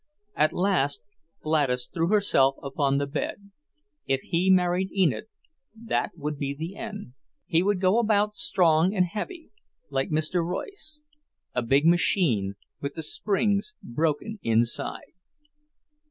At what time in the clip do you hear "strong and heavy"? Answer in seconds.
8.35-9.51